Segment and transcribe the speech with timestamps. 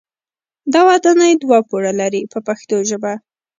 [0.73, 3.13] دا ودانۍ دوه پوړه لري په پښتو ژبه.